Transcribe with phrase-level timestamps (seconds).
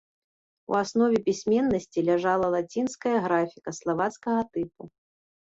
[0.71, 4.83] У аснове пісьменнасці ляжала лацінская графіка славацкага тыпу.